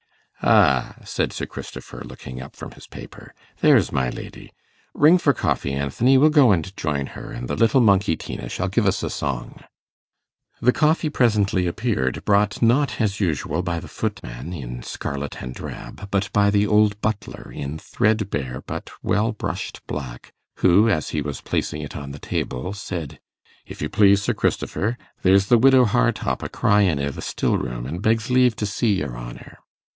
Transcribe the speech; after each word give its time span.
'Ah,' 0.43 0.95
said 1.05 1.31
Sir 1.31 1.45
Christopher, 1.45 2.01
looking 2.03 2.41
up 2.41 2.55
from 2.55 2.71
his 2.71 2.87
paper, 2.87 3.35
'there's 3.59 3.91
my 3.91 4.09
lady. 4.09 4.51
Ring 4.95 5.19
for 5.19 5.33
coffee, 5.33 5.73
Anthony; 5.73 6.17
we'll 6.17 6.31
go 6.31 6.51
and 6.51 6.75
join 6.75 7.05
her, 7.13 7.29
and 7.31 7.47
the 7.47 7.55
little 7.55 7.81
monkey 7.81 8.17
Tina 8.17 8.49
shall 8.49 8.67
give 8.67 8.87
us 8.87 9.03
a 9.03 9.11
song.' 9.11 9.63
The 10.59 10.71
coffee 10.73 11.09
presently 11.11 11.67
appeared, 11.67 12.25
brought 12.25 12.63
not 12.63 12.99
as 12.99 13.19
usual 13.19 13.61
by 13.61 13.79
the 13.79 13.87
footman, 13.87 14.51
in 14.53 14.81
scarlet 14.81 15.39
and 15.43 15.53
drab, 15.53 16.09
but 16.09 16.31
by 16.33 16.49
the 16.49 16.65
old 16.65 16.99
butler, 17.01 17.51
in 17.51 17.77
threadbare 17.77 18.63
but 18.65 18.89
well 19.03 19.31
brushed 19.33 19.85
black, 19.85 20.33
who, 20.55 20.89
as 20.89 21.09
he 21.09 21.21
was 21.21 21.41
placing 21.41 21.83
it 21.83 21.95
on 21.95 22.09
the 22.09 22.17
table, 22.19 22.73
said 22.73 23.19
'If 23.67 23.79
you 23.79 23.89
please, 23.89 24.23
Sir 24.23 24.33
Christopher, 24.33 24.97
there's 25.21 25.45
the 25.45 25.59
widow 25.59 25.85
Hartopp 25.85 26.41
a 26.41 26.49
crying 26.49 26.99
i' 26.99 27.09
the 27.11 27.21
still 27.21 27.59
room, 27.59 27.85
and 27.85 28.01
begs 28.01 28.31
leave 28.31 28.55
to 28.55 28.65
see 28.65 28.93
your 28.93 29.15
honour. 29.15 29.59